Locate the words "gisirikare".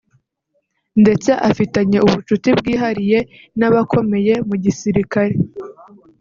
4.63-5.35